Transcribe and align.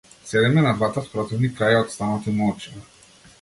Седиме 0.29 0.61
на 0.67 0.71
двата 0.79 1.03
спротивни 1.09 1.51
краја 1.59 1.83
од 1.83 1.93
станот 1.97 2.31
и 2.33 2.35
молчиме. 2.41 2.83